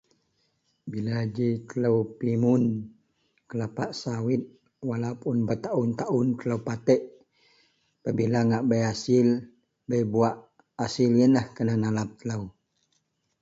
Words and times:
Bila 0.91 1.15
bei 1.21 1.27
ji 1.35 1.47
kelo 1.69 1.89
pimun 2.17 2.63
kelapa 3.49 3.85
sawit 4.01 4.43
walaupun 4.89 5.37
bertahun-tahun 5.47 6.27
kelo 6.39 6.57
matik 6.67 7.01
apa 7.97 8.09
bila 8.17 8.39
bei 8.69 8.83
hasil 8.89 9.27
pebuak, 9.87 10.37
hasil 10.81 11.09
yianlah 11.19 11.45
kena 11.55 11.73
bak 11.73 11.81
nalap 11.83 12.09
telo. 12.19 12.39